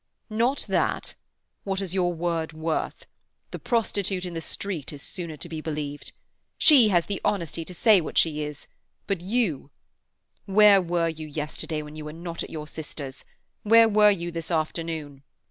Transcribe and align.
"Not 0.31 0.65
that? 0.67 1.13
What 1.63 1.79
is 1.79 1.93
your 1.93 2.11
word 2.11 2.53
worth? 2.53 3.05
The 3.51 3.59
prostitute 3.59 4.25
in 4.25 4.33
the 4.33 4.41
street 4.41 4.91
is 4.91 5.03
sooner 5.03 5.37
to 5.37 5.47
be 5.47 5.61
believed. 5.61 6.11
She 6.57 6.89
has 6.89 7.05
the 7.05 7.21
honesty 7.23 7.63
to 7.63 7.73
say 7.75 8.01
what 8.01 8.17
she 8.17 8.41
is, 8.41 8.65
but 9.05 9.21
you—Where 9.21 10.81
were 10.81 11.09
you 11.09 11.27
yesterday 11.27 11.83
when 11.83 11.95
you 11.95 12.05
were 12.05 12.13
not 12.13 12.41
at 12.41 12.49
your 12.49 12.65
sister's? 12.65 13.23
Where 13.61 13.87
were 13.87 14.09
you 14.09 14.31
this 14.31 14.49
afternoon?" 14.49 15.21